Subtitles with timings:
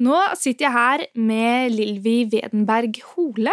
[0.00, 3.52] Nå sitter jeg her med Lilvi Wedenberg Hole.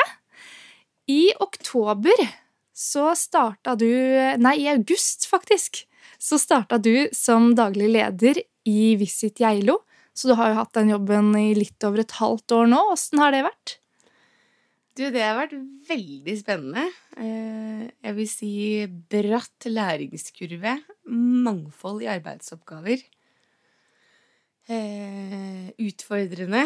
[1.11, 2.21] I oktober
[2.77, 3.89] så starta du
[4.39, 5.83] Nei, i august, faktisk.
[6.17, 9.81] Så starta du som daglig leder i Visit Geilo.
[10.15, 12.79] Så du har jo hatt den jobben i litt over et halvt år nå.
[12.95, 13.75] Åssen har det vært?
[14.97, 15.53] Du, det har vært
[15.91, 16.87] veldig spennende.
[17.19, 18.53] Eh, jeg vil si
[19.11, 20.79] bratt læringskurve.
[21.11, 23.03] Mangfold i arbeidsoppgaver.
[24.67, 26.65] Eh, utfordrende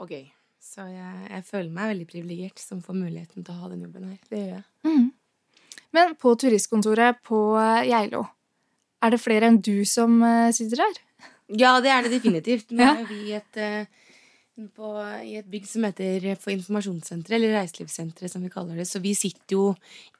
[0.00, 0.28] og gøy.
[0.62, 4.12] Så jeg, jeg føler meg veldig privilegert som får muligheten til å ha den jobben
[4.12, 4.20] her.
[4.30, 4.66] Det gjør jeg.
[4.86, 5.08] Mm.
[5.96, 7.40] Men på turistkontoret på
[7.88, 8.22] Geilo,
[9.02, 11.00] er det flere enn du som eh, sitter der?
[11.58, 12.70] Ja, det er det definitivt.
[12.70, 13.60] Nå er vi et
[14.76, 14.90] på,
[15.24, 18.86] i et bygg som heter for informasjonssenteret, eller reiselivssenteret, som vi kaller det.
[18.88, 19.66] Så vi sitter jo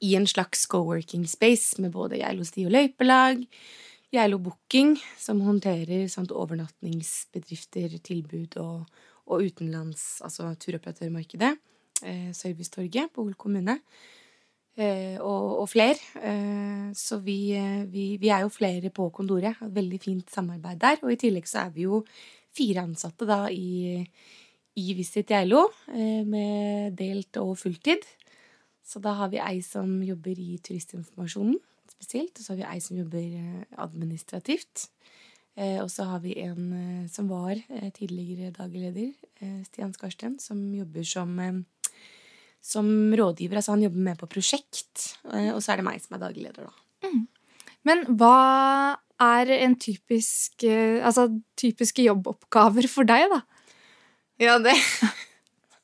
[0.04, 3.45] i en slags co-working space med både Geilo sti og løypelag,
[4.10, 8.88] Geilo Booking, som håndterer sant, overnattingsbedrifter, tilbud og,
[9.30, 11.52] og utenlands, altså turoperatørmarkedet.
[12.02, 13.79] Eh, Servicetorget på Hol kommune.
[14.74, 15.99] Eh, og, og flere.
[16.18, 19.60] Eh, så vi, eh, vi, vi, er jo flere på kontoret.
[19.60, 20.99] Har et veldig fint samarbeid der.
[21.04, 22.02] Og i tillegg så er vi jo
[22.56, 24.01] fire ansatte da i,
[24.74, 28.02] i Visit Geilo eh, med delt og fulltid.
[28.82, 31.60] Så da har vi ei som jobber i turistinformasjonen
[32.01, 34.88] spesielt, og så har vi ei som jobber eh, administrativt.
[35.56, 37.59] Eh, og så har vi en som var
[37.96, 39.12] tidligere daglig leder,
[39.66, 41.37] Stian Skarsten, som jobber som,
[42.65, 43.60] som rådgiver.
[43.60, 45.10] Altså han jobber med på prosjekt.
[45.26, 47.10] Og så er det meg som er daglig leder, da.
[47.10, 47.26] Mm.
[47.88, 51.28] Men hva er en typisk eh, Altså
[51.60, 53.43] typiske jobboppgaver for deg, da?
[54.40, 54.76] Ja, det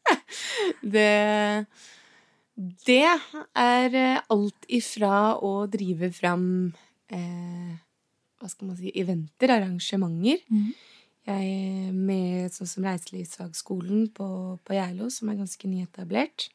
[0.94, 1.11] Det
[2.57, 6.47] Det er eh, alt ifra å drive fram
[7.12, 7.73] eh,
[8.41, 10.41] Hva skal man si Eventer, arrangementer.
[10.49, 10.71] Mm.
[11.27, 14.29] Jeg med sånn som Reiselivsfagskolen på,
[14.62, 16.49] på Geilo, som er ganske nyetablert.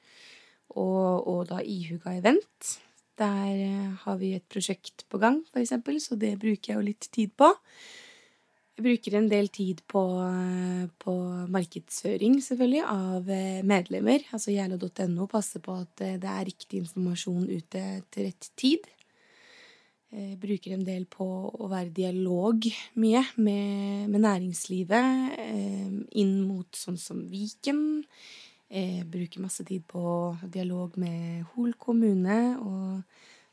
[0.71, 2.75] Og, og da Ihuga Event,
[3.19, 6.87] der eh, har vi et prosjekt på gang, for eksempel, så det bruker jeg jo
[6.87, 7.51] litt tid på.
[8.81, 11.13] Bruker en del tid på, eh, på
[11.53, 14.25] markedsføring, selvfølgelig, av eh, medlemmer.
[14.33, 18.89] Altså gjerlo.no passer på at det er riktig informasjon ute til rett tid.
[20.11, 21.25] Jeg bruker en del på
[21.55, 22.65] å være i dialog
[22.99, 25.37] mye med, med næringslivet
[26.19, 28.01] inn mot sånn som Viken
[28.71, 30.01] jeg bruker masse tid på
[30.47, 33.01] dialog med Hol kommune og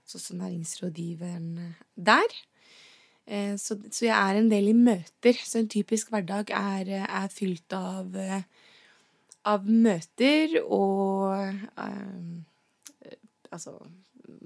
[0.06, 2.36] sånn som næringsrådgiveren der.
[3.28, 5.38] Eh, så, så, jeg er en del i møter.
[5.44, 8.16] Så en typisk hverdag er, er fylt av,
[9.48, 11.38] av møter og
[11.76, 12.44] um,
[13.48, 13.72] Altså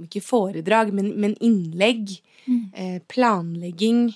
[0.07, 2.15] ikke foredrag, men, men innlegg.
[2.47, 2.61] Mm.
[2.73, 4.07] Eh, planlegging.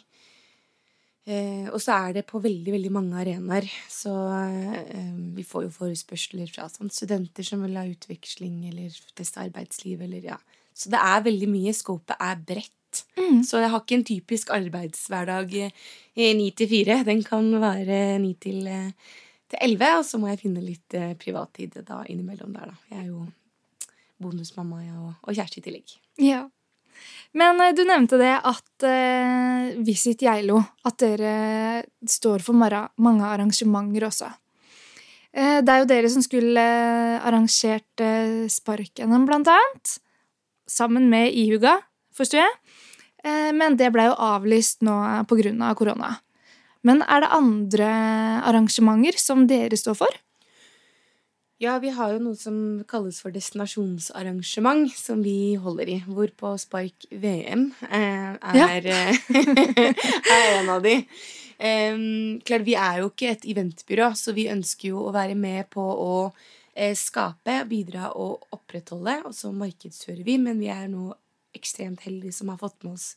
[1.27, 3.66] Eh, og så er det på veldig veldig mange arenaer.
[3.91, 9.43] Så eh, vi får jo forespørsler fra sånn, studenter som vil ha utveksling eller teste
[9.43, 10.06] arbeidsliv.
[10.06, 10.38] Eller, ja.
[10.77, 11.75] Så det er veldig mye.
[11.77, 12.72] Skopet er bredt.
[13.19, 13.43] Mm.
[13.47, 17.03] Så jeg har ikke en typisk arbeidshverdag i ni til fire.
[17.07, 18.67] Den kan være ni til
[19.55, 22.79] elleve, og så må jeg finne litt eh, privattid da innimellom der, da.
[22.91, 23.25] Jeg er jo
[24.23, 25.97] bonusmamma og, og kjæreste i tillegg.
[26.23, 26.47] Ja.
[27.37, 34.09] Men eh, du nevnte det at uh, Visit Geilo At dere står for mange arrangementer
[34.09, 34.31] også.
[35.37, 36.67] Uh, det er jo dere som skulle
[37.21, 39.99] arrangert uh, Spark-NM, blant annet.
[40.67, 41.77] Sammen med Ihuga,
[42.17, 42.55] forstår jeg.
[43.27, 44.95] Uh, men det ble jo avlyst nå
[45.27, 46.15] på grunn av korona.
[46.87, 47.91] Men er det andre
[48.47, 50.23] arrangementer som dere står for?
[51.59, 52.57] Ja, vi har jo noe som
[52.89, 55.97] kalles for destinasjonsarrangement, som vi holder i.
[56.05, 58.67] Hvorpå Spark VM eh, er, ja.
[60.37, 60.99] er, en av de.
[61.57, 65.71] Um, klart, vi er jo ikke et eventbyrå, så vi ønsker jo å være med
[65.73, 66.13] på å
[66.77, 69.23] eh, skape, bidra og opprettholde.
[69.25, 71.09] Og så markedsfører vi, men vi er nå
[71.56, 73.15] ekstremt heldige som har fått med oss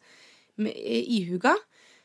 [0.57, 1.55] eh, ihuga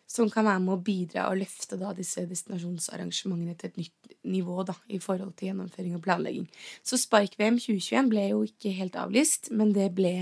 [0.06, 4.64] som kan være med å bidra og løfte da, disse destinasjonsarrangementene til et nytt nivå
[4.68, 6.46] da, i forhold til gjennomføring og planlegging.
[6.84, 10.14] Så Spark-VM 2021 ble jo ikke helt avlyst, men det ble,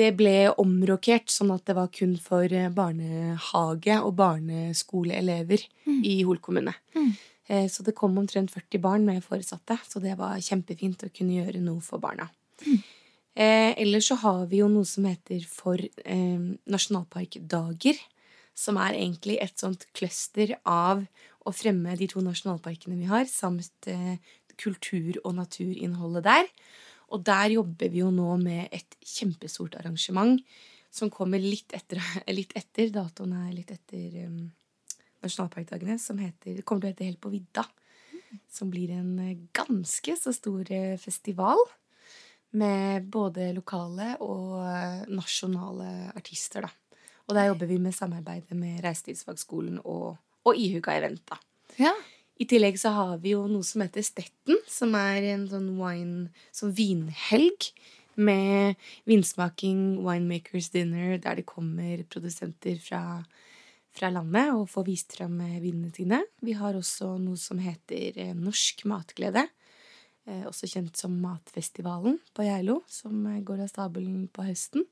[0.00, 6.00] det ble omrokert sånn at det var kun for barnehage- og barneskoleelever mm.
[6.12, 6.76] i Hol kommune.
[6.94, 7.12] Mm.
[7.48, 11.40] Eh, så det kom omtrent 40 barn med foresatte, så det var kjempefint å kunne
[11.40, 12.28] gjøre noe for barna.
[12.66, 12.82] Mm.
[13.32, 18.00] Eh, ellers så har vi jo noe som heter for eh, nasjonalparkdager
[18.54, 21.02] som er egentlig et sånt cluster av
[21.42, 24.18] å fremme de to nasjonalparkene vi har, samt eh,
[24.60, 26.50] kultur- og naturinnholdet der.
[27.12, 30.40] Og der jobber vi jo nå med et kjempestort arrangement
[30.92, 32.00] som kommer litt etter.
[32.38, 34.50] Litt etter datoen er litt etter um,
[35.24, 37.64] nasjonalparkdagene, som heter, kommer til å hete Helt på vidda.
[38.52, 41.60] Som blir en eh, ganske så stor eh, festival.
[42.58, 46.98] Med både lokale og eh, nasjonale artister, da.
[47.28, 51.38] Og der jobber vi med samarbeidet med Reiselivsfagskolen og, og Ihuga Event, da.
[51.78, 51.94] Ja.
[52.40, 56.30] I tillegg så har vi jo noe som heter Stetten, som er en sånn wine,
[56.54, 57.70] sånn vinhelg.
[58.12, 58.76] Med
[59.08, 63.22] vinsmaking, winemakers dinner, der det kommer produsenter fra,
[63.96, 66.18] fra landet og får vist frem eh, vinene sine.
[66.44, 69.46] Vi har også noe som heter eh, Norsk matglede.
[70.28, 74.84] Eh, også kjent som Matfestivalen på Geilo, som eh, går av stabelen på høsten.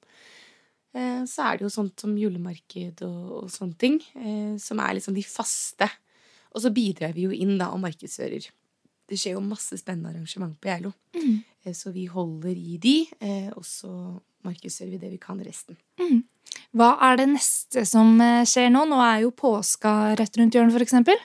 [0.93, 4.97] Eh, så er det jo sånt som julemarked og, og sånne ting, eh, som er
[4.99, 5.87] liksom de faste.
[6.50, 8.49] Og så bidrar vi jo inn da og markedsfører.
[9.11, 10.91] Det skjer jo masse spennende arrangement på Geilo.
[11.15, 13.93] Eh, Så vi holder i de, eh, og så
[14.43, 15.77] markedsfører vi det vi kan resten.
[16.75, 18.82] Hva er det neste som skjer nå?
[18.88, 21.19] Nå er jo påska rett rundt hjørnet, eksempel.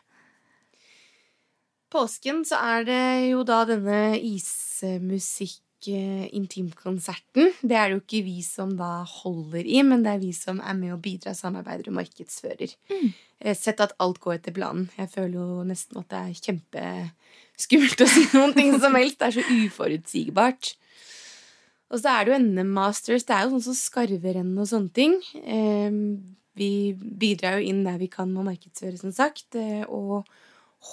[1.95, 7.53] Påsken så er det jo da denne ismusikk eh, intimkonserten.
[7.61, 10.59] Det er det jo ikke vi som da holder i, men det er vi som
[10.59, 12.73] er med og bidrar, samarbeider og markedsfører.
[13.39, 14.89] Eh, Sett at alt går etter planen.
[14.99, 19.19] Jeg føler jo nesten at det er kjempeskummelt å si noen ting som helst.
[19.21, 20.73] Det er så uforutsigbart.
[21.93, 23.23] Og så er det jo NM Masters.
[23.27, 25.19] Det er jo sånn som skarverenn og sånne ting.
[25.45, 25.91] Eh,
[26.55, 29.55] Vi bidrar jo inn der vi kan med å markedsføre, som sagt.
[29.59, 30.23] eh, Og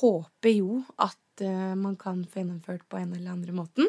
[0.01, 3.89] håper jo at uh, man kan få gjennomført på en eller andre måten.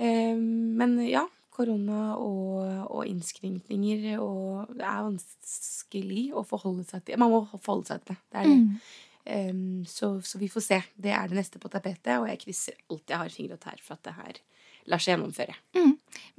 [0.00, 7.20] Eh, Men ja, korona og, og innskrenkninger og Det er vanskelig å forholde seg til.
[7.20, 8.20] Man må forholde seg til det.
[8.32, 8.80] det, det.
[9.24, 9.52] Eh,
[9.88, 10.80] så, så vi får se.
[10.96, 13.82] Det er det neste på tapetet, og jeg krysser alt jeg har fingre og tær
[13.84, 14.40] for at det her
[14.88, 15.54] lar seg gjennomføre.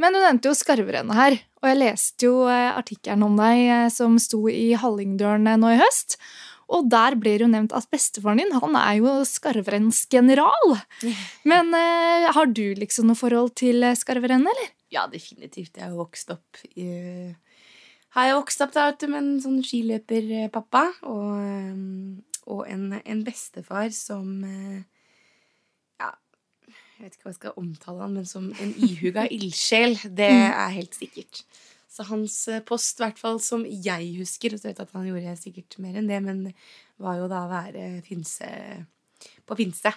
[0.01, 3.89] Men du nevnte jo skarverennet her, og jeg leste jo eh, artikkelen om deg eh,
[3.93, 6.17] som sto i Hallingdølen nå i høst.
[6.71, 10.75] Og der ble det jo nevnt at bestefaren din han er jo skarverennsgeneral.
[11.47, 14.67] Men eh, har du liksom noe forhold til eh, eller?
[14.91, 15.75] Ja, definitivt.
[15.75, 16.87] Jeg har jo vokst opp i
[18.15, 22.87] Har jeg vokst opp da, vet du, med en sånn skiløperpappa og, eh, og en,
[23.03, 24.81] en bestefar som eh,
[25.99, 26.13] Ja,
[26.67, 29.99] jeg vet ikke hva jeg skal omtale han, men som en ihuga ildsjel.
[30.07, 31.43] Det er helt sikkert.
[31.91, 34.95] Så hans eh, post, i hvert fall som jeg husker, og så vet jeg at
[34.95, 36.45] han gjorde sikkert mer enn det, men
[37.01, 38.47] var jo da å være finse
[39.47, 39.91] på Finse.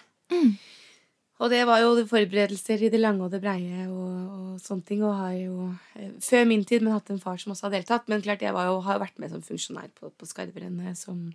[1.43, 5.02] Og det var jo forberedelser i det lange og det breie og, og sånne ting.
[5.02, 5.69] Og har jo
[5.99, 8.06] eh, før min tid men hatt en far som også har deltatt.
[8.11, 11.26] Men klart jeg var jo, har vært med som funksjonær på, på Skarverennet som,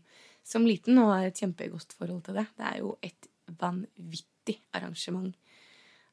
[0.47, 2.47] som liten og har et kjempegodt forhold til det.
[2.55, 3.29] Det er jo et
[3.59, 5.35] vanvittig arrangement.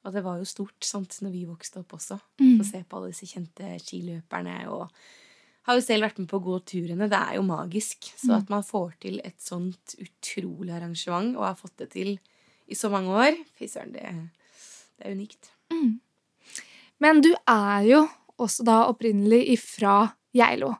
[0.06, 2.18] Og det var jo stort sant, når vi vokste opp også.
[2.60, 4.56] Få se på alle disse kjente skiløperne.
[4.70, 4.86] Og
[5.66, 7.08] har jo selv vært med på å gå turene.
[7.10, 8.06] Det er jo magisk.
[8.14, 12.14] Så at man får til et sånt utrolig arrangement, og har fått det til
[12.66, 14.06] i så mange år, fy søren, det,
[14.98, 15.50] det er unikt.
[17.02, 18.00] Men du er jo
[18.42, 20.00] også da opprinnelig ifra
[20.36, 20.72] Geilo.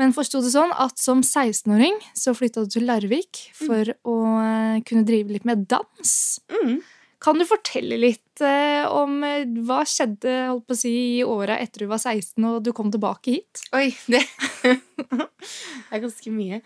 [0.00, 4.78] Men forsto det sånn at som 16-åring så flytta du til Larvik for å eh,
[4.88, 6.14] kunne drive litt med dans.
[7.20, 11.58] Kan du fortelle litt eh, om eh, hva skjedde holdt på å si, i åra
[11.60, 13.60] etter du var 16 og du kom tilbake hit?
[13.76, 14.22] Oi, det
[15.92, 16.62] er ganske mye.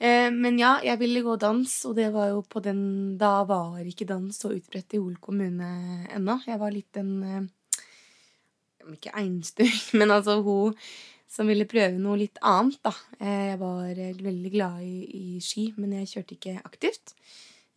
[0.00, 2.80] Eh, men ja, jeg ville gå dans, og det var jo på den
[3.20, 5.68] Da var ikke dans så utbredt i Hol kommune
[6.08, 6.38] ennå.
[6.48, 7.12] Jeg var litt en
[8.80, 10.80] om Ikke einstøing, men altså hun
[11.30, 12.90] som ville prøve noe litt annet, da.
[13.20, 15.04] Jeg var veldig glad i,
[15.36, 17.12] i ski, men jeg kjørte ikke aktivt.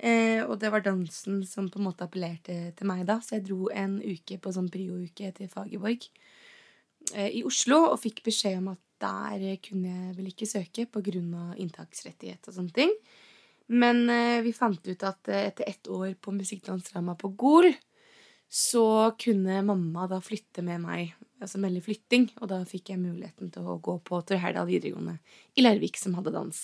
[0.03, 3.45] Eh, og det var dansen som på en måte appellerte til meg da, så jeg
[3.47, 6.09] dro en uke på sånn prio-uke til Fagerborg
[7.13, 11.53] eh, i Oslo og fikk beskjed om at der kunne jeg vel ikke søke pga.
[11.59, 12.91] inntaksrettighet og sånne ting.
[13.71, 17.71] Men eh, vi fant ut at eh, etter ett år på musikkdansdrama på Gol,
[18.49, 22.29] så kunne mamma da flytte med meg, altså melde flytting.
[22.41, 25.17] Og da fikk jeg muligheten til å gå på Torherdal videregående
[25.55, 26.59] i Larvik, som hadde dans.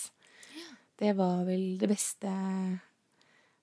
[1.00, 2.30] Det var vel det beste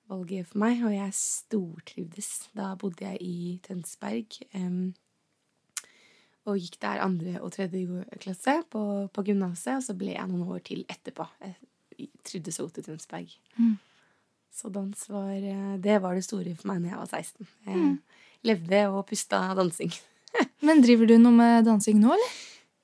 [0.09, 2.31] valget for meg, og jeg stortrivdes.
[2.57, 4.39] Da bodde jeg i Tønsberg.
[4.55, 4.93] um,
[6.47, 10.47] og gikk der andre og tredje klasse på, på gymnaset, og så ble jeg noen
[10.47, 11.25] år til etterpå.
[11.43, 13.33] Jeg trivdes så godt i Tønsberg.
[14.57, 17.49] Så dans var eh, Det var det store for meg når jeg var 16.
[17.67, 17.81] Jeg
[18.47, 19.91] levde og pusta dansing.
[20.65, 22.37] Men driver du noe med dansing nå, eller?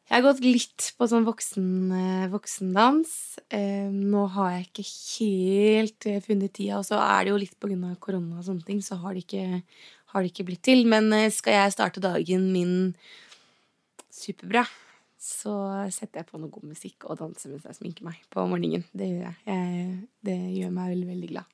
[0.10, 3.39] Jeg har gått litt på sånn voksen, eh, voksendans.
[3.55, 7.55] Eh, nå har jeg ikke helt eh, funnet tida, og så er det jo litt
[7.55, 9.63] på grunn av korona og sånne ting, så har det ikke,
[10.12, 10.83] har det ikke blitt til.
[10.91, 12.75] Men skal jeg starte dagen min
[14.13, 14.65] superbra,
[15.24, 15.55] så
[15.88, 18.83] setter jeg på noe god musikk og danser mens jeg sminker meg på morgenen.
[18.91, 19.38] Det gjør jeg.
[19.48, 21.48] jeg det gjør meg veldig, veldig glad.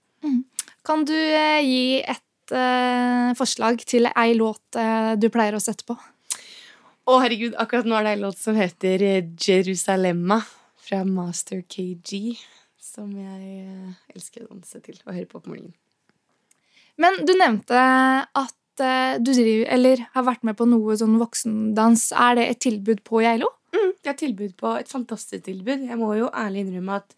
[0.89, 5.95] Kan du gi et uh, forslag til ei låt uh, du pleier å sette på?
[7.09, 10.43] Å, herregud, akkurat nå er det en låt som heter eh, Jerusalemma
[10.77, 12.35] fra Master KG.
[12.77, 15.73] Som jeg eh, elsker å danse til og høre på på morgenen.
[17.01, 22.11] Men du nevnte at eh, du driver, eller har vært med på noe sånn voksendans.
[22.13, 23.49] Er det et tilbud på Geilo?
[23.73, 25.87] Mm, det er tilbud på et fantastisk tilbud.
[25.89, 27.17] Jeg må jo ærlig innrømme at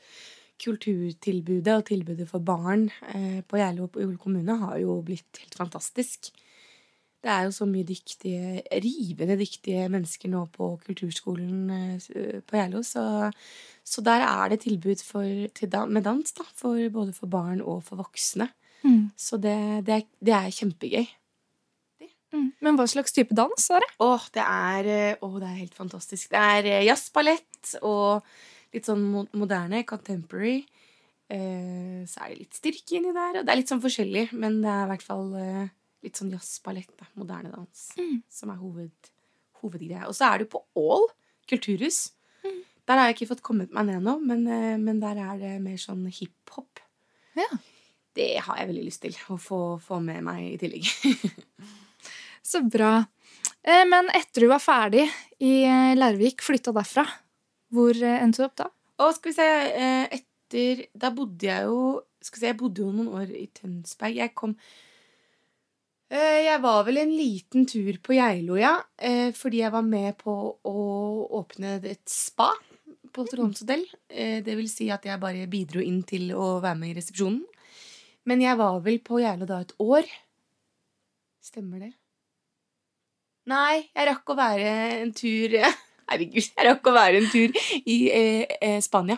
[0.62, 5.44] kulturtilbudet og tilbudet for barn eh, på Geilo og på Jol kommune har jo blitt
[5.44, 6.32] helt fantastisk.
[7.22, 12.82] Det er jo så mye dyktige, rivende dyktige mennesker nå på kulturskolen eh, på Geilo,
[12.86, 13.04] så,
[13.86, 17.84] så der er det tilbud for, til med dans, da, for, både for barn og
[17.86, 18.50] for voksne.
[19.18, 21.10] Så det, det, er, det er kjempegøy.
[22.32, 22.48] Mm.
[22.64, 23.90] Men hva slags type dans er det?
[24.04, 26.30] Åh, det er, eh, åh, det er helt fantastisk.
[26.32, 28.24] Det er eh, jazzballett og
[28.72, 29.04] litt sånn
[29.36, 30.62] moderne, contemporary.
[31.32, 33.42] Eh, så er det litt styrke inni der.
[33.42, 35.28] Og det er litt sånn forskjellig, men det er i hvert fall
[36.04, 36.92] litt sånn jazzballett.
[37.20, 37.84] Moderne dans.
[38.30, 39.12] Som er hoved,
[39.62, 40.08] hovedgreia.
[40.10, 41.08] Og så er det jo på Ål
[41.50, 42.12] kulturhus.
[42.90, 45.52] Der har jeg ikke fått kommet meg ned nå, men, eh, men der er det
[45.62, 46.82] mer sånn hiphop.
[47.38, 47.48] Ja.
[48.18, 50.90] Det har jeg veldig lyst til å få, få med meg i tillegg.
[52.52, 52.98] Så bra.
[53.62, 55.06] Eh, Men etter du var ferdig
[55.40, 57.06] i Lærvik, Larvik, flytta derfra,
[57.72, 58.68] hvor eh, endte du opp da?
[59.02, 61.78] Og skal vi se eh, Etter Da bodde jeg jo
[62.22, 64.18] Skal vi se, jeg bodde jo noen år i Tønsberg.
[64.20, 64.82] Jeg kom eh,
[66.12, 68.74] Jeg var vel en liten tur på Geilo, ja.
[69.00, 70.34] eh, Fordi jeg var med på
[70.68, 70.82] å
[71.40, 72.50] åpne et spa
[73.16, 73.86] på Trondheims hotell.
[74.10, 77.46] Eh, Det vil si at jeg bare bidro inn til å være med i resepsjonen.
[78.28, 80.04] Men jeg var vel på Geilo da et år.
[81.42, 81.94] Stemmer det?
[83.50, 84.68] Nei, jeg rakk å være
[85.02, 85.56] en tur
[86.12, 87.56] Herregud, jeg rakk å være en tur
[87.88, 89.18] i eh, eh, Spania.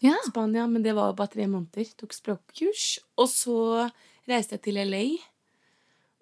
[0.00, 0.14] Ja.
[0.28, 1.90] Spania, Men det var bare tre måneder.
[1.98, 3.00] Tok språkkurs.
[3.18, 3.58] Og så
[4.30, 5.04] reiste jeg til LA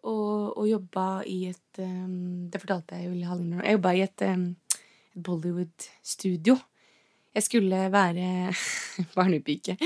[0.03, 3.65] og, og jobba i et um, Det fortalte jeg jo Hallinger nå.
[3.65, 4.45] Jeg jobba i et, um,
[5.15, 6.57] et Bollywood-studio.
[7.33, 8.53] Jeg skulle være
[9.17, 9.79] barnepike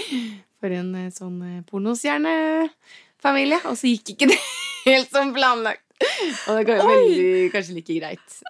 [0.56, 4.40] for en eh, sånn eh, pornostjernefamilie, og så gikk ikke det
[4.88, 5.84] helt som planlagt.
[6.50, 8.40] Og det var veldig, kanskje like greit.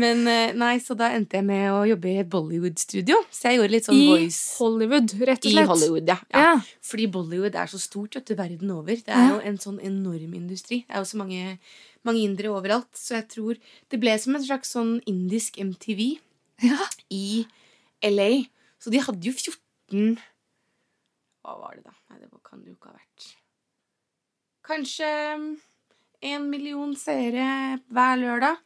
[0.00, 3.18] Men eh, nei, så da endte jeg med å jobbe i Bollywood-studio.
[3.34, 5.66] Så jeg gjorde litt sånn I voice Hollywood, rett og slett.
[5.66, 5.70] i.
[5.70, 6.10] Hollywood.
[6.12, 6.16] Ja.
[6.32, 6.42] ja.
[6.46, 6.54] Ja.
[6.90, 8.96] Fordi Bollywood er så stort vet du, verden over.
[9.06, 10.82] Det er jo en sånn enorm industri.
[10.88, 11.58] Det er jo så mange,
[12.08, 12.90] mange indere overalt.
[12.96, 13.60] Så jeg tror
[13.92, 16.18] det ble som en slags sånn indisk MTV
[16.66, 16.76] Ja.
[17.10, 17.44] i
[18.04, 18.30] LA.
[18.80, 20.16] Så de hadde jo 14
[21.44, 21.94] Hva var det, da?
[22.10, 23.30] Nei, det kan det jo ikke ha vært.
[24.70, 25.08] Kanskje
[26.30, 28.58] en million seere hver lørdag.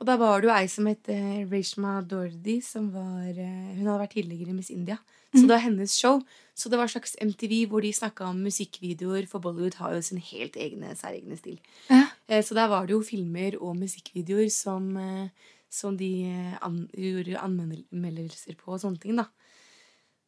[0.00, 3.84] Og da var det jo ei som het Rishma Reshma Dordi, som var eh, Hun
[3.86, 4.96] hadde vært tidligere Miss India.
[5.34, 6.22] Så det var hennes show.
[6.58, 10.00] Så det var en slags MTV hvor de snakka om musikkvideoer, for Bollywood har jo
[10.02, 11.60] sin helt egne, særegne stil.
[11.90, 12.06] Ja.
[12.28, 15.28] Eh, Så der var det jo filmer og musikkvideoer som, eh,
[15.70, 19.28] som de eh, an gjorde anmeldelser på og sånne ting, da.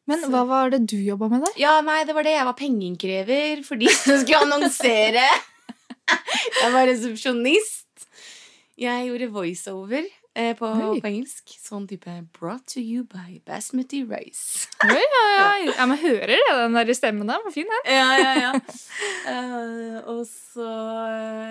[0.07, 1.53] Men Så- hva var det du jobba med der?
[1.57, 2.31] Ja, nei, det var det.
[2.37, 5.27] Jeg var pengeinnkrever for de som skulle annonsere.
[6.61, 7.79] Jeg var resepsjonist.
[8.83, 10.03] Jeg gjorde voiceover
[10.35, 11.53] eh, på, på engelsk.
[11.61, 14.67] Sånn type 'Brought to you by Basmati Rice'.
[14.83, 15.45] Oi, ja, ja.
[15.69, 17.39] ja, men hører det, den der stemmen der.
[17.45, 17.87] Var fin, den.
[17.95, 18.51] ja, ja, ja.
[19.23, 20.67] Uh, og så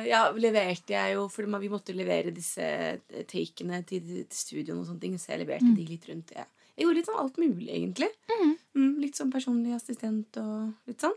[0.05, 2.67] ja, leverte jeg jo For vi måtte levere disse
[3.31, 6.37] takene til, til studioen og sånne ting, så jeg leverte de litt rundt.
[6.37, 6.45] Ja.
[6.77, 8.13] jeg gjorde litt sånn alt mulig, egentlig.
[8.77, 11.17] Mm, litt sånn personlig assistent og litt sånn.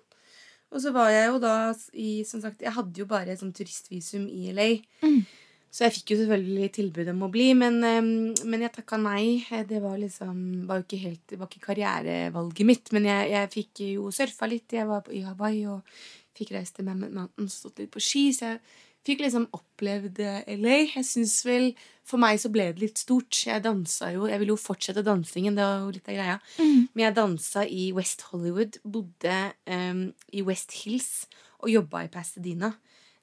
[0.72, 1.56] Og så var jeg jo da
[1.94, 4.70] i Som sagt, jeg hadde jo bare sånn turistvisum i LA.
[5.04, 5.26] Mm.
[5.76, 9.42] Så jeg fikk jo selvfølgelig tilbud om å bli, men, men jeg takka nei.
[9.68, 10.38] Det var liksom
[10.70, 12.92] var jo ikke helt, det var ikke karrierevalget mitt.
[12.96, 14.72] Men jeg, jeg fikk jo surfa litt.
[14.72, 15.98] Jeg var i Hawaii og
[16.36, 18.24] fikk reist til Mammoth Mountains og stått litt på ski.
[18.38, 18.62] Så jeg
[19.10, 20.80] fikk liksom opplevd eh, LA.
[20.96, 21.70] Jeg synes vel
[22.06, 23.36] For meg så ble det litt stort.
[23.48, 26.40] Jeg dansa jo Jeg ville jo fortsette dansingen, det var jo litt av greia.
[26.94, 31.26] Men jeg dansa i West Hollywood, bodde um, i West Hills
[31.60, 32.76] og jobba i Pasadena.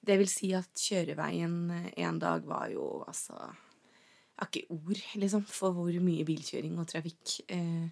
[0.05, 5.03] Det vil si at kjøreveien eh, en dag var jo altså Jeg har ikke ord,
[5.23, 7.37] liksom, for hvor mye bilkjøring og trafikk.
[7.49, 7.87] Eh,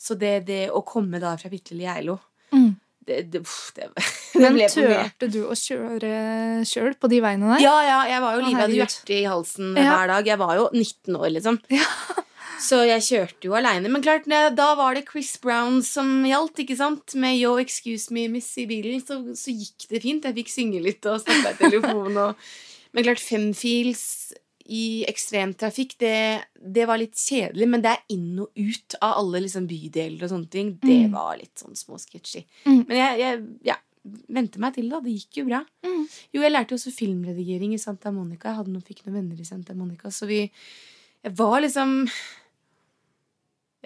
[0.00, 2.18] så det, det å komme da fra bitte lille Geilo
[2.50, 2.72] Mm.
[3.06, 3.40] det, det,
[3.76, 3.84] det,
[4.42, 5.02] Men ble for mye.
[5.10, 7.62] turte du å kjøre sjøl på de veiene der?
[7.62, 9.84] Ja, ja, jeg var jo livredd hjerte i halsen Ja.
[9.94, 10.26] hver dag.
[10.32, 11.60] Jeg var jo 19 år, liksom.
[12.60, 13.88] Så jeg kjørte jo aleine.
[13.92, 17.14] Men klart, da var det Chris Brown som gjaldt, ikke sant?
[17.16, 19.00] Med Yo, excuse me, miss i bilen.
[19.00, 20.24] Så, så gikk det fint.
[20.28, 22.46] Jeg fikk synge litt og snakke i telefonen Og...
[22.92, 24.04] Men klart, femfils
[24.70, 26.14] i ekstremtrafikk, det,
[26.58, 30.30] det var litt kjedelig, men det er inn og ut av alle liksom, bydeler og
[30.32, 30.72] sånne ting.
[30.82, 31.14] Det Mm.
[31.14, 32.42] var litt sånn småsketsjy.
[32.66, 32.80] Mm.
[32.88, 33.40] Men jeg, jeg
[33.70, 33.76] ja,
[34.30, 35.00] vente meg til det, da.
[35.06, 35.62] Det gikk jo bra.
[35.86, 36.04] Mm.
[36.34, 38.50] Jo, jeg lærte jo også filmredigering i Santa Monica.
[38.50, 40.42] Jeg hadde noen, fikk noen venner i Santa Monica, så vi
[41.22, 42.06] Jeg var liksom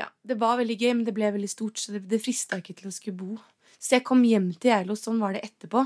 [0.01, 2.75] Ja, det var veldig gøy, men det ble veldig stort, så det, det frista ikke
[2.81, 3.37] til å skulle bo.
[3.79, 5.83] Så jeg kom hjem til Geilo, sånn var det etterpå.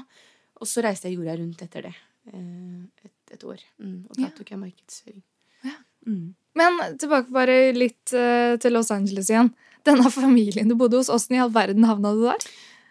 [0.59, 1.95] Og så reiste jeg jorda rundt etter det.
[2.33, 3.61] eh, Et, et år.
[3.83, 5.23] Mm, og da tok jeg markedsføring.
[5.67, 5.75] Ja.
[6.07, 6.35] Mm.
[6.59, 9.53] Men tilbake bare litt uh, til Los Angeles igjen.
[9.87, 12.47] Denne familien du bodde hos, åssen i all verden havna du der?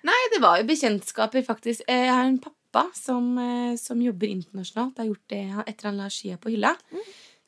[0.08, 1.82] Nei, det var jo bekjentskaper, faktisk.
[1.90, 3.34] Eh, Jeg har en pappa som,
[3.80, 5.00] som jobber internasjonalt.
[5.02, 6.76] Har gjort det etter han la skia på hylla.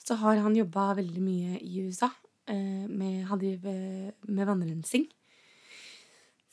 [0.02, 2.10] Så har han jobba veldig mye i USA.
[2.50, 5.08] Eh, Med, han driver med vannrensing.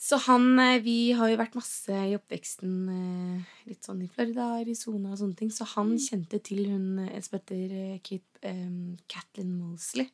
[0.07, 4.53] Så han eh, Vi har jo vært masse i oppveksten eh, litt sånn i Florida,
[4.61, 5.53] Arizona og sånne ting.
[5.53, 6.87] Så han kjente til hun
[7.25, 10.11] som heter Kate, um, Kathleen Mosley.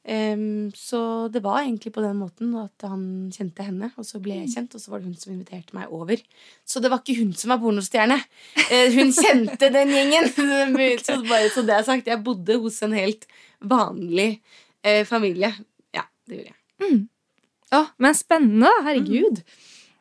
[0.00, 4.38] Um, så det var egentlig på den måten at han kjente henne, og så ble
[4.38, 6.22] jeg kjent, og så var det hun som inviterte meg over.
[6.64, 8.16] Så det var ikke hun som var pornostjerne.
[8.64, 10.30] Uh, hun kjente den gjengen!
[11.04, 13.28] så bare så det er sagt, jeg bodde hos en helt
[13.60, 14.38] vanlig
[14.82, 15.52] eh, familie.
[15.96, 17.04] Ja, det gjorde jeg.
[17.76, 18.70] Å, men spennende!
[18.86, 19.42] Herregud.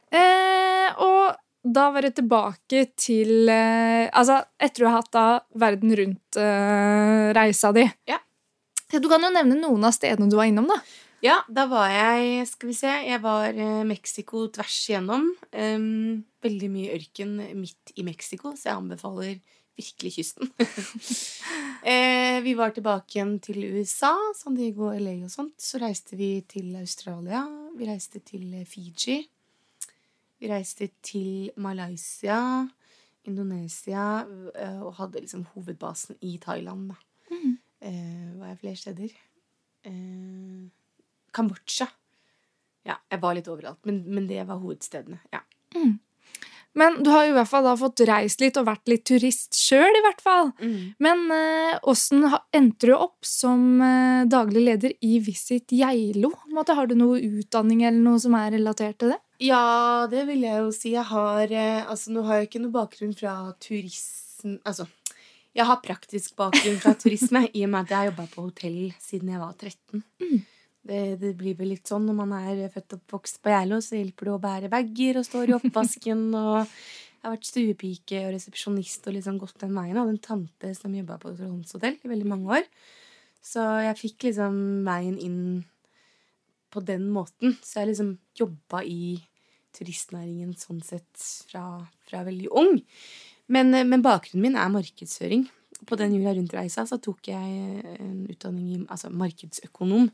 [0.09, 5.25] Eh, og da var det tilbake til eh, Altså, etter du har hatt da
[5.59, 7.85] verden rundt-reisa di.
[8.09, 8.17] Ja.
[8.89, 10.79] Du kan jo nevne noen av stedene du var innom, da.
[11.21, 12.95] Ja, da var jeg Skal vi se.
[13.05, 15.29] Jeg var eh, Mexico tvers igjennom.
[15.53, 19.35] Um, veldig mye ørken midt i Mexico, så jeg anbefaler
[19.79, 20.49] virkelig kysten.
[21.83, 25.55] eh, vi var tilbake igjen til USA, San Diego, LA og sånt.
[25.61, 27.43] Så reiste vi til Australia.
[27.77, 29.21] Vi reiste til eh, Fiji.
[30.39, 32.39] Vi reiste til Malaysia,
[33.27, 36.99] Indonesia eh, og hadde liksom hovedbasen i Thailand, da.
[37.29, 37.55] Mm.
[37.79, 39.15] Eh, var jeg flere steder?
[39.85, 40.67] Eh,
[41.35, 41.89] Kambodsja.
[42.87, 45.19] Ja, jeg var litt overalt, men, men det var hovedstedene.
[45.33, 45.43] Ja.
[46.79, 49.89] Men du har i hvert fall da fått reist litt og vært litt turist sjøl,
[49.99, 50.51] i hvert fall.
[50.63, 50.93] Mm.
[51.03, 56.31] Men eh, åssen ha- endte du opp som eh, daglig leder i Visit Geilo?
[56.69, 59.19] Har du noe utdanning eller noe som er relatert til det?
[59.43, 60.93] Ja, det vil jeg jo si.
[60.95, 64.85] Jeg har eh, Altså, nå har jeg ikke noe bakgrunn fra turisme Altså,
[65.55, 68.79] jeg har praktisk bakgrunn fra turisme i og med at jeg har jobba på hotell
[69.03, 70.03] siden jeg var 13.
[70.79, 73.97] Det, det blir vel litt sånn når man er født og oppvokst på Geilo, så
[73.99, 78.31] hjelper det å bære bager og står i oppvasken og Jeg har vært stuepike og
[78.31, 79.91] resepsjonist og liksom gått den veien.
[79.91, 82.69] Jeg hadde en tante som jobba på et i veldig mange år.
[83.43, 84.55] Så jeg fikk liksom
[84.87, 85.41] veien inn
[86.71, 87.57] på den måten.
[87.59, 89.19] Så jeg liksom jobba i
[89.75, 91.63] turistnæringen sånn sett fra,
[92.07, 92.79] fra veldig ung.
[93.49, 95.47] Men, eh, men bakgrunnen min er markedsføring.
[95.87, 100.09] På den jula rundt-reisa så tok jeg en utdanning i altså markedsøkonom.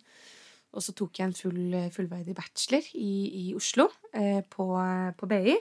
[0.75, 3.11] Og så tok jeg en full, fullverdig bachelor i,
[3.41, 4.65] i Oslo, eh, på,
[5.17, 5.53] på BI.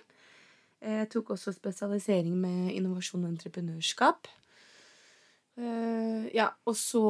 [0.83, 4.27] Eh, Jeg tok også spesialisering med innovasjon og entreprenørskap.
[5.55, 7.03] Eh, ja, og så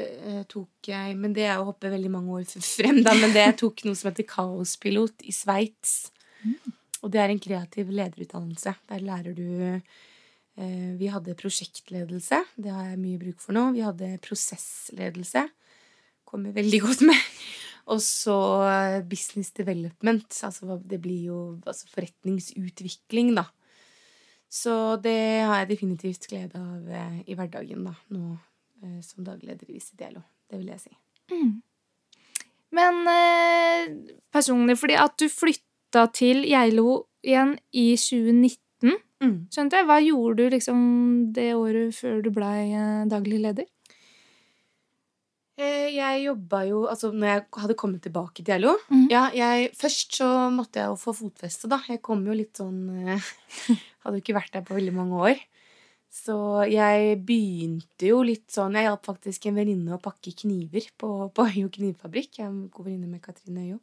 [0.00, 2.46] eh, tok jeg Men det er å hoppe veldig mange år
[2.78, 3.12] frem, da.
[3.20, 5.98] Men det jeg tok noe som heter kaospilot i Sveits.
[7.02, 8.72] Og det er en kreativ lederutdannelse.
[8.88, 12.40] Der lærer du eh, Vi hadde prosjektledelse.
[12.56, 13.68] Det har jeg mye bruk for nå.
[13.76, 15.44] Vi hadde prosessledelse.
[16.32, 17.18] Kommer veldig godt med.
[17.92, 18.36] Og så
[18.68, 20.30] eh, business development.
[20.46, 23.48] Altså det blir jo altså forretningsutvikling, da.
[24.52, 25.16] Så det
[25.48, 28.34] har jeg definitivt glede av eh, i hverdagen da, nå
[28.84, 30.20] eh, som dagleder i Visit Dialo.
[30.48, 30.96] Det vil jeg si.
[32.72, 33.92] Men eh,
[34.32, 38.58] personlig, fordi at du flytta til Geilo igjen i 2019,
[39.22, 39.46] Mm.
[39.54, 39.86] skjønte jeg.
[39.86, 40.78] Hva gjorde du liksom
[41.30, 42.72] det året før du blei
[43.06, 43.68] daglig leder?
[45.60, 49.08] Eh, Jeg jobba jo Altså, når jeg hadde kommet tilbake til LO mm.
[49.12, 51.82] ja, jeg, Først så måtte jeg jo få fotfeste, da.
[51.88, 53.32] Jeg kom jo litt sånn eh,
[54.02, 55.42] Hadde jo ikke vært der på veldig mange år.
[56.12, 56.34] Så
[56.68, 61.46] jeg begynte jo litt sånn Jeg hjalp faktisk en venninne å pakke kniver på, på
[61.52, 62.40] Øyo knivfabrikk.
[62.40, 63.78] Jeg er en god venninne med Katrine Øyo.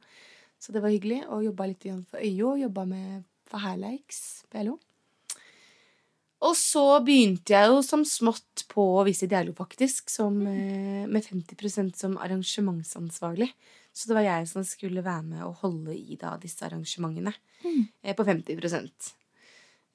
[0.59, 1.23] Så det var hyggelig.
[1.31, 2.53] Og jobba litt for Øyo.
[2.59, 4.77] Jobba med for Herleiks på LO.
[6.47, 10.09] Og så begynte jeg jo som smått på Vise Dialog, faktisk.
[10.09, 13.51] Som, eh, med 50% som arrangementsansvarlig.
[13.91, 17.33] Så det var jeg som skulle være med og holde i da disse arrangementene.
[17.63, 18.15] mm.
[18.15, 18.55] På 50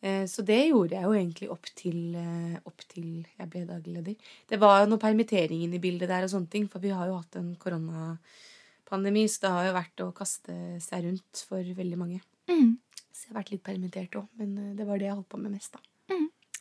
[0.04, 3.94] Eh, Så det gjorde jeg jo egentlig opp til, eh, opp til jeg ble daglig
[3.94, 4.16] leder.
[4.46, 7.08] Det var jo noe permittering inne i bildet der, og sånne ting, for vi har
[7.08, 10.52] jo hatt en koronapandemi, så det har jo vært å kaste
[10.82, 12.20] seg rundt for veldig mange.
[12.48, 12.76] Mm.
[13.14, 15.40] Så jeg har vært litt permittert òg, men eh, det var det jeg holdt på
[15.40, 15.93] med mest, da.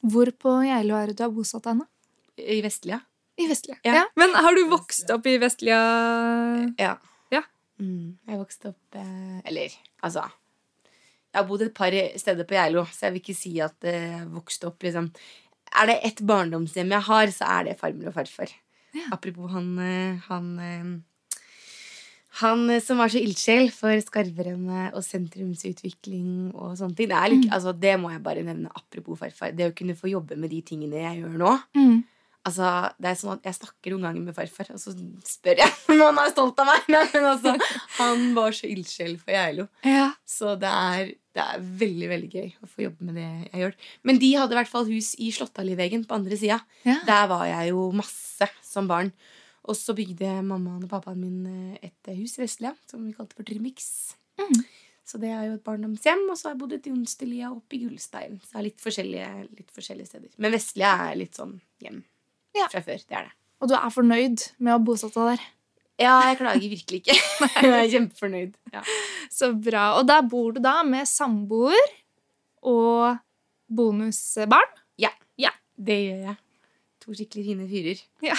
[0.04, 1.88] Hvor på Geilo er det du har bosatt deg nå?
[2.38, 3.00] I Vestlia.
[3.40, 3.78] I Vestlia.
[3.86, 3.94] Ja.
[4.02, 4.04] Ja.
[4.20, 5.78] Men har du vokst opp i Vestlia?
[6.78, 6.96] Ja.
[7.34, 7.42] Ja.
[7.82, 9.74] Mm, jeg vokste opp eh, Eller,
[10.06, 13.88] altså Jeg har bodd et par steder på Geilo, så jeg vil ikke si at
[13.90, 15.08] eh, jeg vokste opp liksom
[15.80, 18.54] Er det ett barndomshjem jeg har, så er det farmor og farfar.
[18.94, 19.08] Ja.
[19.16, 20.52] Apropos han eh, Han,
[22.42, 27.12] han eh, som var så ildsjel for Skarverennet og sentrumsutvikling og sånne ting.
[27.12, 29.54] Det, er litt, altså, det må jeg bare nevne apropos farfar.
[29.54, 31.54] Det å kunne få jobbe med de tingene jeg gjør nå.
[31.78, 32.02] Mm.
[32.44, 32.70] Altså,
[33.00, 34.92] det er sånn at Jeg snakker noen ganger med farfar, og så
[35.28, 36.88] spør jeg om han er stolt av meg.
[36.96, 37.54] Nei, men altså,
[38.00, 39.68] Han var så ildsjel for Geilo.
[39.88, 40.10] Ja.
[40.28, 43.78] Så det er, det er veldig veldig gøy å få jobbe med det jeg gjør.
[44.10, 46.60] Men de hadde i hvert fall hus i Slåttalivegen på andre sida.
[46.88, 46.98] Ja.
[47.08, 49.14] Der var jeg jo masse som barn.
[49.64, 53.38] Og så bygde mammaen og pappaen min eh, et hus i Vestlia som vi kalte
[53.38, 53.86] for Trimix.
[54.40, 54.64] Mm.
[55.08, 56.26] Så det er jo et barndomshjem.
[56.32, 58.38] Og så har jeg bodd i Jonstelia og oppe i Gullstein.
[58.44, 60.30] Så det er litt forskjellige, litt forskjellige steder.
[60.44, 62.04] Men Vestlia er litt sånn hjem
[62.58, 62.68] Ja.
[62.72, 63.02] fra før.
[63.08, 63.36] Det er det.
[63.64, 65.44] Og du er fornøyd med å ha bosatt deg der?
[66.02, 67.18] Ja, jeg klager virkelig ikke.
[67.64, 68.56] jeg er kjempefornøyd.
[68.74, 68.84] Ja.
[69.32, 69.94] Så bra.
[70.00, 71.92] Og der bor du da med samboer
[72.64, 73.20] og
[73.72, 74.80] bonusbarn?
[75.00, 76.36] Ja, Det gjør jeg.
[77.04, 78.02] To skikkelig fine fyrer.
[78.24, 78.36] Ja.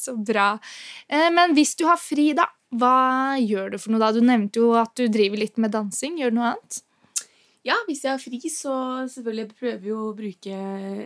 [0.00, 0.52] Så bra.
[1.08, 4.12] Eh, Men hvis du har fri, da, hva gjør du for noe da?
[4.16, 6.16] Du nevnte jo at du driver litt med dansing.
[6.20, 6.80] Gjør du noe annet?
[7.66, 8.72] Ja, hvis jeg har fri, så
[9.12, 10.60] selvfølgelig prøver vi å bruke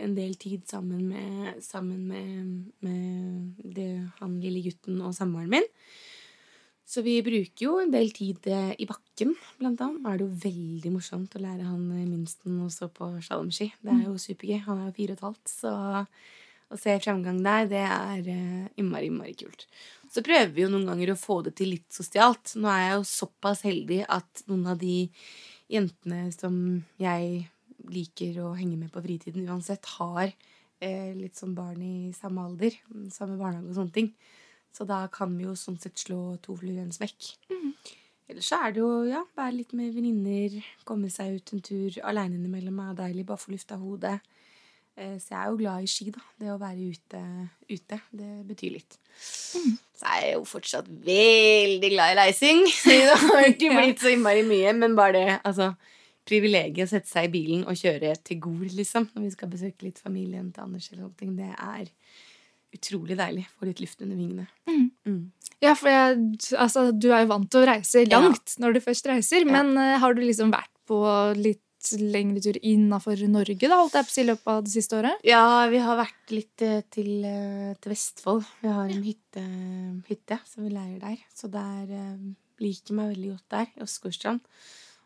[0.05, 2.53] en del tid sammen med, sammen med,
[2.85, 3.89] med det,
[4.21, 5.67] han lille gutten og samboeren min.
[6.87, 10.03] Så vi bruker jo en del tid eh, i bakken, blant annet.
[10.05, 13.71] Da er det jo veldig morsomt å lære han minsten å stå på slalåmski.
[13.81, 14.59] Det er jo supergøy.
[14.69, 15.73] Han er jo fire og et halvt, så
[16.73, 19.67] å se fremgang der, det er eh, innmari, innmari kult.
[20.11, 22.55] Så prøver vi jo noen ganger å få det til litt sosialt.
[22.57, 24.97] Nå er jeg jo såpass heldig at noen av de
[25.71, 26.55] jentene som
[27.01, 27.45] jeg
[27.91, 32.77] liker å henge med på fritiden uansett, har eh, litt sånn barn i samme alder,
[33.13, 34.09] samme barnehage og sånne ting.
[34.75, 37.29] Så da kan vi jo sånn sett slå to fluer i en smekk.
[38.25, 41.99] Ellers så er det jo ja, være litt med venninner, komme seg ut en tur
[42.09, 44.17] aleine innimellom er deilig, bare få lufta hodet.
[44.97, 46.21] Eh, Så jeg er jo glad i ski, da.
[46.39, 47.21] Det å være ute,
[47.69, 48.97] ute det betyr litt.
[49.19, 52.63] Så er jeg jo fortsatt veldig glad i reising.
[52.71, 55.73] Så det har ikke blitt så innmari mye, men bare det, altså
[56.25, 59.85] Privilegiet å sette seg i bilen og kjøre til Gol, liksom, når vi skal besøke
[59.85, 61.91] litt familien til Anders eller noe, det er
[62.73, 63.43] utrolig deilig.
[63.59, 64.47] Få litt luft under vingene.
[64.65, 64.87] Mm.
[65.05, 65.19] Mm.
[65.61, 66.17] Ja, for jeg,
[66.57, 69.51] altså, du er jo vant til å reise langt når du først reiser, Ja.
[69.53, 70.97] men eh, har du liksom vært på
[71.37, 71.61] litt
[71.99, 75.25] lengre tur innafor Norge, da, holdt jeg på i løpet av det siste året?
[75.27, 78.43] Ja, vi har vært litt eh, til, eh, til Vestfold.
[78.63, 79.43] Vi har en hytte,
[80.09, 81.21] hytte som vi leier der.
[81.35, 82.25] Så der eh,
[82.63, 84.41] liker meg veldig godt der, i Åsgårdstrand.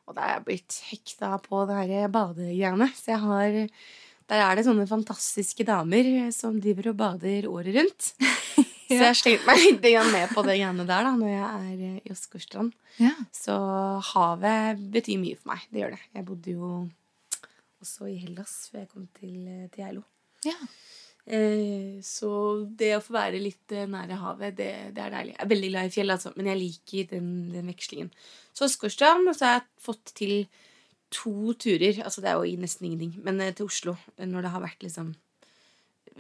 [0.10, 2.89] Og der er jeg blitt hekta på det her badegreiene.
[2.98, 3.60] Så jeg har
[4.30, 8.13] Der er det sånne fantastiske damer som driver og bader året rundt.
[8.89, 11.97] Så jeg slengt meg litt med på det greiene der da, når jeg er eh,
[12.02, 12.71] i Åsgårdstrand.
[12.97, 13.12] Ja.
[13.36, 13.58] Så
[14.13, 15.67] havet betyr mye for meg.
[15.69, 16.02] Det gjør det.
[16.17, 16.71] Jeg bodde jo
[17.84, 20.04] også i Hellas før jeg kom til, eh, til Geilo.
[20.47, 20.58] Ja.
[21.30, 22.32] Eh, så
[22.65, 25.36] det å få være litt eh, nære havet, det, det er deilig.
[25.36, 28.12] Jeg er veldig glad i fjell, altså, men jeg liker den, den vekslingen.
[28.58, 30.36] Så Åsgårdstrand, og så har jeg fått til
[31.13, 32.02] to turer.
[32.06, 33.95] Altså det er jo i nesten ingenting, men til Oslo.
[34.17, 35.13] Når det har vært liksom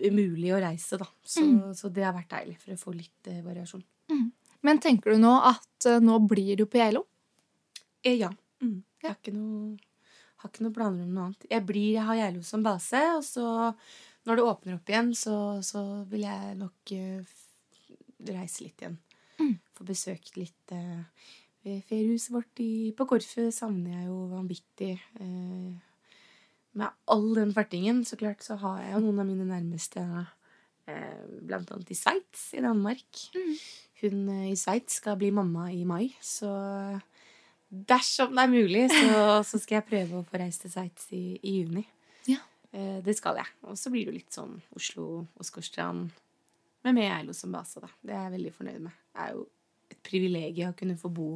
[0.05, 1.07] umulig å reise, da.
[1.23, 3.83] Så, så det har vært deilig for å få litt eh, variasjon.
[4.65, 7.05] Men tenker du nå at eh, nå blir du på Geilo?
[8.03, 8.31] Eh, ja.
[8.63, 8.81] Mm.
[8.99, 9.77] Jeg har ikke, noe,
[10.41, 11.45] har ikke noe planer om noe annet.
[11.51, 13.45] Jeg, blir, jeg har Geilo som base, og så
[14.27, 15.35] når det åpner opp igjen, så,
[15.65, 17.35] så vil jeg nok eh,
[18.29, 18.97] reise litt igjen.
[19.39, 19.53] Mm.
[19.77, 21.29] Få besøkt litt uh,
[21.63, 24.97] feriehuset vårt i, på Korfu savner jeg jo vanvittig.
[25.23, 25.88] eh,
[26.77, 30.03] med all den fartingen, så klart, så har jeg jo noen av mine nærmeste
[30.89, 33.23] eh, blant annet i Sveits, i Danmark.
[33.35, 33.53] Mm.
[34.03, 36.51] Hun eh, i Sveits skal bli mamma i mai, så
[37.69, 41.23] dersom det er mulig, så, så skal jeg prøve å få reist til Sveits i,
[41.41, 41.85] i juni.
[42.29, 42.41] Ja.
[42.71, 43.53] Eh, det skal jeg.
[43.65, 46.09] Og så blir det jo litt sånn Oslo, Åsgårdstrand,
[46.85, 47.89] men med Eilo som base, da.
[47.99, 48.99] Det er jeg veldig fornøyd med.
[49.09, 49.47] Det er jo
[49.89, 51.33] et privilegium å kunne få bo,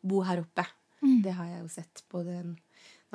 [0.00, 0.64] bo her oppe.
[1.02, 1.18] Mm.
[1.26, 2.38] Det har jeg jo sett både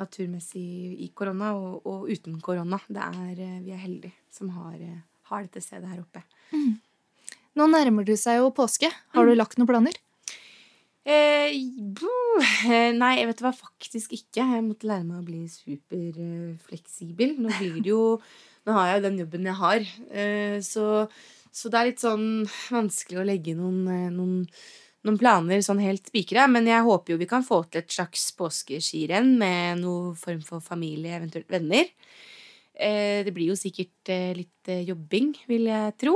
[0.00, 0.64] naturmessig
[1.04, 2.80] i korona og, og uten korona.
[2.88, 6.24] Det er, eh, vi er heldige som har, eh, har dette stedet her oppe.
[7.58, 8.88] Nå nærmer det seg jo påske.
[9.12, 9.98] Har du lagt noen planer?
[11.02, 14.44] Eh, eh, nei, jeg vet hva, faktisk ikke.
[14.44, 17.36] Jeg måtte lære meg å bli superfleksibel.
[17.42, 18.06] Nå blir det jo
[18.62, 19.86] Nå har jeg jo den jobben jeg har.
[20.14, 20.84] Eh, så,
[21.50, 22.26] så det er litt sånn
[22.70, 23.80] vanskelig å legge noen,
[24.14, 24.36] noen,
[25.06, 26.46] noen planer sånn helt spikra.
[26.50, 30.64] Men jeg håper jo vi kan få til et slags påskeskirenn med noen form for
[30.64, 31.90] familie, eventuelt venner.
[32.74, 36.14] Eh, det blir jo sikkert eh, litt eh, jobbing, vil jeg tro.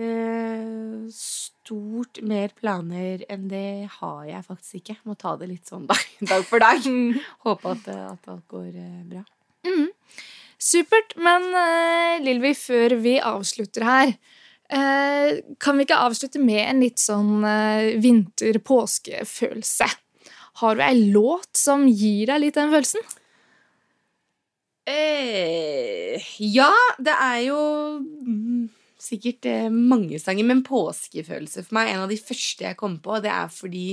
[0.00, 4.98] Eh, stort mer planer enn det har jeg faktisk ikke.
[5.08, 6.90] Må ta det litt sånn dag, dag for dag.
[7.46, 8.70] Håpe at, at alt går
[9.10, 9.24] bra.
[10.60, 11.16] Supert.
[11.16, 11.46] Men
[12.20, 14.14] Lilvi, før vi avslutter her,
[14.70, 17.42] kan vi ikke avslutte med en litt sånn
[18.04, 19.88] vinter-påske-følelse?
[20.60, 23.02] Har du ei låt som gir deg litt den følelsen?
[24.90, 27.58] Eh, ja, det er jo
[28.00, 28.68] mm,
[29.00, 31.92] sikkert eh, mange sanger, men påskefølelse for meg.
[31.92, 33.88] En av de første jeg kom på, det er fordi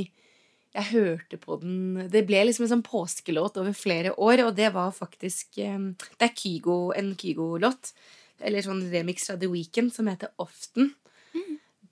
[0.77, 4.71] jeg hørte på den Det ble liksom en sånn påskelåt over flere år, og det
[4.75, 7.93] var faktisk eh, Det er Kygo, en Kygo-låt,
[8.41, 10.93] eller sånn remix fra The Weekend, som heter Often.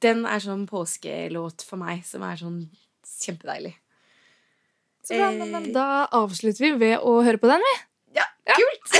[0.04, 2.70] Den er sånn påskelåt for meg, som er sånn
[3.08, 3.74] kjempedeilig.
[5.06, 5.46] Så bra, Eh.
[5.52, 7.76] men Da avslutter vi ved å høre på den, vi.
[8.20, 8.92] Ja, kult!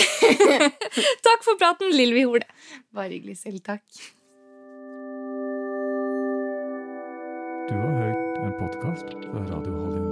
[1.28, 2.46] Takk for praten, Lilvi Hole.
[2.94, 3.38] Bare hyggelig.
[3.44, 3.84] Selv takk.
[7.68, 10.05] Du har hørt en podkast fra Radio Hallingdal.